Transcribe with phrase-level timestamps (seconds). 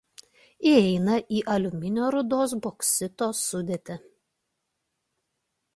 [0.69, 4.01] Įeina į aliuminio rūdos boksito sudėtį.